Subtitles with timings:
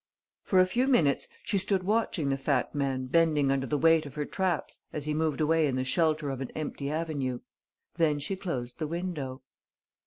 [0.43, 4.15] For a few minutes she stood watching the fat man bending under the weight of
[4.15, 7.41] her traps as he moved away in the shelter of an empty avenue.
[7.97, 9.43] Then she closed the window.